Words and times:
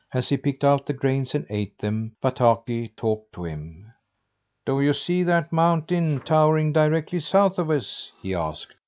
As 0.15 0.29
he 0.29 0.35
picked 0.37 0.63
out 0.63 0.87
the 0.87 0.93
grains 0.93 1.35
and 1.35 1.45
ate 1.51 1.77
them, 1.77 2.15
Bataki 2.23 2.95
talked 2.95 3.33
to 3.33 3.43
him. 3.45 3.93
"Do 4.65 4.81
you 4.81 4.93
see 4.93 5.21
that 5.21 5.53
mountain 5.53 6.21
towering 6.25 6.73
directly 6.73 7.19
south 7.19 7.59
of 7.59 7.69
us?" 7.69 8.11
he 8.19 8.33
asked. 8.33 8.73